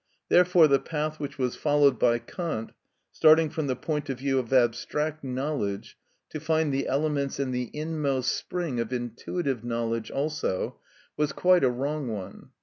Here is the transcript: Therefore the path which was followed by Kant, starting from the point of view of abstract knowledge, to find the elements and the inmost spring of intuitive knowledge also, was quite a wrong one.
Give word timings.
Therefore 0.29 0.67
the 0.67 0.79
path 0.79 1.19
which 1.19 1.37
was 1.37 1.55
followed 1.55 1.99
by 1.99 2.17
Kant, 2.17 2.71
starting 3.11 3.51
from 3.51 3.67
the 3.67 3.75
point 3.75 4.09
of 4.09 4.17
view 4.17 4.39
of 4.39 4.51
abstract 4.51 5.23
knowledge, 5.23 5.95
to 6.31 6.39
find 6.39 6.73
the 6.73 6.87
elements 6.87 7.37
and 7.37 7.53
the 7.53 7.69
inmost 7.71 8.35
spring 8.35 8.79
of 8.79 8.91
intuitive 8.91 9.63
knowledge 9.63 10.09
also, 10.09 10.79
was 11.17 11.33
quite 11.33 11.63
a 11.63 11.69
wrong 11.69 12.07
one. 12.07 12.49